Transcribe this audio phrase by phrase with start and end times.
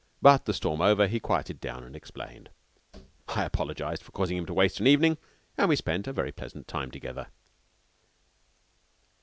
[0.19, 2.49] But, the storm over, he quieted down and explained.
[3.27, 5.19] I apologized for causing him to waste an evening,
[5.59, 7.27] and we spent a very pleasant time together.